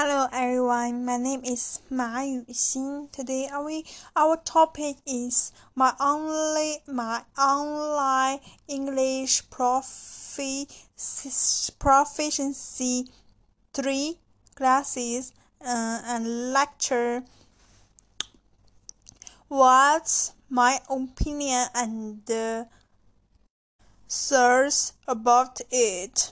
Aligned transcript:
Hello 0.00 0.28
everyone, 0.32 1.04
my 1.04 1.16
name 1.16 1.40
is 1.44 1.80
Ma 1.90 2.20
Yuxin. 2.22 3.10
Today 3.10 3.48
our, 3.50 3.82
our 4.14 4.36
topic 4.36 4.94
is 5.04 5.50
my 5.74 5.92
only 5.98 6.76
my 6.86 7.22
online 7.36 8.38
English 8.68 9.42
profi, 9.50 10.70
proficiency 11.80 13.06
3 13.74 14.14
classes 14.54 15.32
uh, 15.66 16.00
and 16.06 16.52
lecture. 16.52 17.24
What's 19.48 20.32
my 20.48 20.78
opinion 20.88 21.66
and 21.74 22.30
uh, 22.30 22.66
thoughts 24.08 24.92
about 25.08 25.60
it? 25.72 26.30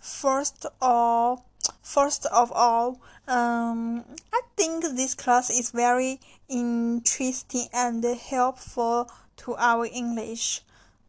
First 0.00 0.64
of 0.64 0.72
all, 0.82 1.47
First 1.88 2.26
of 2.26 2.52
all, 2.52 3.00
um, 3.26 4.04
I 4.30 4.42
think 4.58 4.84
this 4.84 5.14
class 5.14 5.48
is 5.48 5.70
very 5.70 6.20
interesting 6.46 7.68
and 7.72 8.04
helpful 8.04 9.10
to 9.38 9.56
our 9.56 9.86
English. 9.86 10.60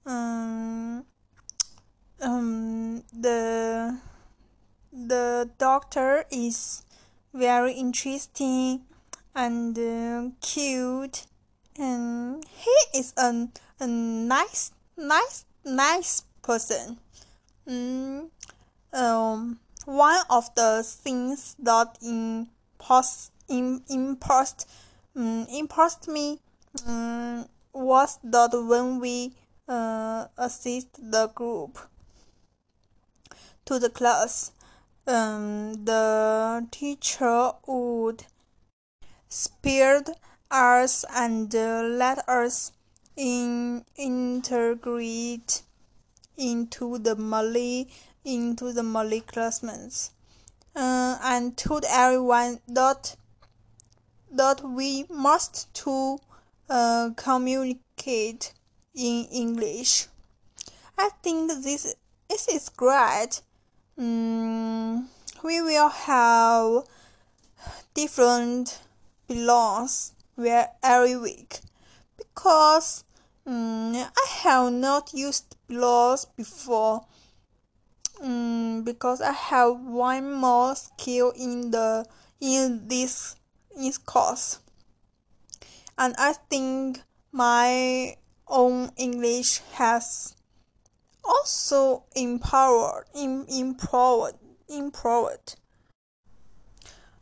Um, 0.06 1.04
um, 2.22 3.04
the 3.12 4.00
the 4.94 5.50
doctor 5.58 6.24
is 6.32 6.84
very 7.34 7.74
interesting 7.74 8.88
and 9.36 9.78
uh, 9.78 10.32
cute, 10.40 11.28
and 11.78 12.42
he 12.48 12.98
is 12.98 13.14
a, 13.18 13.50
a 13.82 13.86
nice, 13.86 14.72
nice, 14.96 15.44
nice 15.66 16.24
person. 16.42 17.00
Mm, 17.68 18.30
um, 18.94 19.60
one 19.86 20.22
of 20.30 20.54
the 20.56 20.84
things 20.84 21.56
that 21.60 21.98
impressed, 22.02 23.32
impressed, 23.48 24.68
um, 25.16 25.48
impressed 25.50 26.08
me 26.08 26.40
um, 26.86 27.48
was 27.74 28.20
that 28.24 28.52
when 28.54 29.00
we 29.00 29.34
uh, 29.68 30.26
assist 30.38 31.12
the 31.12 31.28
group 31.28 31.78
to 33.66 33.80
the 33.80 33.90
class, 33.90 34.52
um, 35.08 35.86
the 35.86 36.68
teacher 36.72 37.52
would 37.68 38.26
spare 39.28 40.04
us 40.52 41.06
and 41.16 41.54
uh, 41.54 41.84
let 41.84 42.28
us 42.28 42.72
in, 43.16 43.84
integrate 43.96 45.62
into 46.38 46.98
the 46.98 47.16
Malay 47.16 47.86
into 48.26 48.72
the 48.74 48.84
classmates 49.28 50.12
uh, 50.76 51.18
and 51.24 51.58
told 51.58 51.86
everyone 51.90 52.60
that 52.68 53.16
that 54.32 54.62
we 54.64 55.06
must 55.10 55.74
to 55.74 56.18
uh, 56.70 57.10
communicate 57.16 58.54
in 58.94 59.26
English. 59.32 60.08
I 60.98 61.10
think 61.24 61.50
this 61.64 61.96
this 62.30 62.48
is 62.48 62.70
great. 62.70 63.42
Mm, 63.98 65.08
we 65.44 65.62
will 65.62 65.90
have 65.90 66.84
different 67.94 68.80
belongs 69.28 70.14
where 70.36 70.70
every 70.84 71.18
week 71.18 71.60
because 72.18 73.04
mm, 73.48 73.96
I 73.96 74.28
have 74.44 74.72
not 74.72 75.14
used 75.14 75.56
blogs 75.70 76.28
before 76.36 77.06
um, 78.22 78.84
because 78.84 79.22
I 79.22 79.32
have 79.32 79.80
one 79.82 80.34
more 80.34 80.76
skill 80.76 81.32
in 81.32 81.72
the 81.72 82.06
in 82.40 82.88
this 82.88 83.36
in 83.76 83.84
this 83.84 83.98
course. 83.98 84.60
And 85.98 86.16
I 86.18 86.34
think 86.34 87.02
my 87.32 88.16
own 88.48 88.92
English 88.98 89.60
has 89.74 90.36
also 91.24 92.06
empowered 92.16 93.06
in, 93.14 93.46
improved 93.50 94.38
improved 94.68 95.56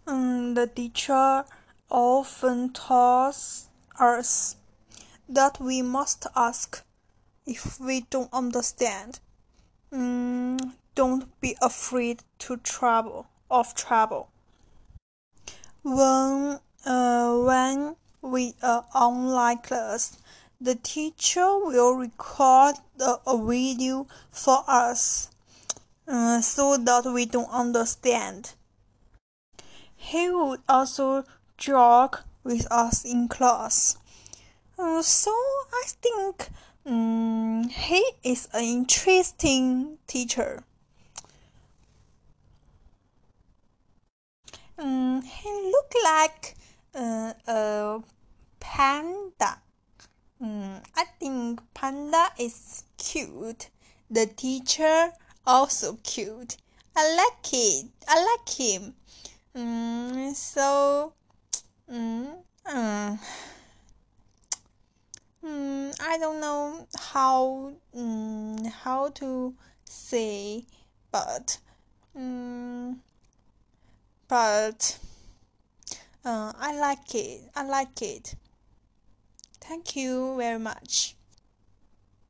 um, 0.08 0.54
the 0.54 0.68
teacher 0.68 1.44
often 1.90 2.72
tells 2.72 3.68
us 4.00 4.56
that 5.28 5.60
we 5.60 5.82
must 5.82 6.26
ask 6.36 6.84
if 7.46 7.80
we 7.80 8.02
don't 8.10 8.32
understand. 8.32 9.20
Mm, 9.92 10.74
don't 10.98 11.40
be 11.40 11.56
afraid 11.62 12.24
to 12.40 12.58
travel 12.58 13.28
of 13.52 13.76
travel. 13.76 14.30
When 15.84 16.60
uh, 16.86 17.38
when 17.38 17.96
we 18.22 18.56
are 18.64 18.84
online 18.96 19.60
class, 19.60 20.18
the 20.60 20.74
teacher 20.74 21.60
will 21.60 21.94
record 21.94 22.76
a, 23.00 23.18
a 23.28 23.38
video 23.38 24.08
for 24.32 24.64
us 24.68 25.30
uh, 26.08 26.42
so 26.42 26.78
that 26.78 27.06
we 27.06 27.26
don't 27.26 27.52
understand. 27.52 28.54
He 29.96 30.30
would 30.30 30.62
also 30.68 31.26
joke 31.58 32.24
with 32.44 32.66
us 32.72 33.06
in 33.06 33.28
class. 33.28 33.98
Uh, 34.80 35.04
so 35.04 35.32
I 35.32 35.84
think 36.02 36.50
um, 36.88 37.70
he 37.70 38.04
is 38.24 38.48
an 38.54 38.64
interesting 38.64 39.98
teacher. 40.08 40.64
Um, 44.80 45.24
he 45.24 45.74
look 45.88 46.04
like 46.04 46.56
uh, 46.96 47.34
a 47.48 48.00
panda. 48.60 49.62
Um, 50.42 50.82
I 50.96 51.06
think 51.20 51.62
panda 51.74 52.30
is 52.40 52.84
cute. 52.98 53.70
The 54.10 54.26
teacher 54.26 55.12
also 55.46 55.98
cute. 56.04 56.58
I 56.96 57.16
like 57.16 57.54
it. 57.54 57.86
I 58.08 58.24
like 58.24 58.50
him. 58.50 58.94
Um, 59.56 60.34
so, 60.34 61.14
uh, 61.90 61.94
um, 62.66 63.20
I 65.44 66.18
don't 66.20 66.40
know 66.40 66.88
how 66.98 67.74
um, 67.96 68.66
how 68.66 69.10
to 69.10 69.54
say, 69.86 70.66
but 71.12 71.58
um, 72.16 73.02
but 74.28 75.00
uh, 76.24 76.54
I 76.58 76.78
like 76.80 77.14
it. 77.16 77.42
I 77.56 77.64
like 77.64 78.02
it. 78.02 78.36
Thank 79.62 79.96
you 79.96 80.38
very 80.38 80.60
much. 80.60 81.17